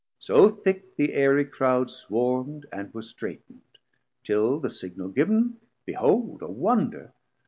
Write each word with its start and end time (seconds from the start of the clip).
So 0.17 0.49
thick 0.49 0.95
the 0.95 1.13
aerie 1.13 1.45
crowd 1.45 1.91
Swarm'd 1.91 2.65
and 2.73 2.91
were 2.91 3.03
straitn'd; 3.03 3.77
till 4.23 4.59
the 4.59 4.71
Signal 4.71 5.09
giv'n, 5.09 5.57
Behold 5.85 6.41
a 6.41 6.49
wonder! 6.49 7.13